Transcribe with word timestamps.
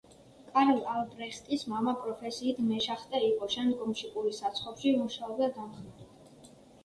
კარლ 0.53 0.77
ალბრეხტის 0.93 1.65
მამა 1.73 1.93
პროფესიით 2.05 2.61
მეშახტე 2.71 3.21
იყო, 3.27 3.49
შემდგომში 3.55 4.09
პურის 4.15 4.41
საცხობში 4.45 4.95
მუშაობდა 5.03 5.51
დამხმარედ. 5.59 6.49